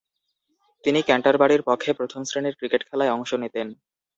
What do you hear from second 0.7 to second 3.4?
তিনি ক্যান্টারবারির পক্ষে প্রথম-শ্রেণীর ক্রিকেট খেলায় অংশ